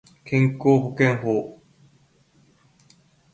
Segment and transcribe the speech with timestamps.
[0.23, 1.61] 健康保険法